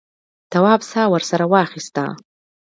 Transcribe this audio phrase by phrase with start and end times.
[0.51, 2.03] تواب سا ورسره واخیسته.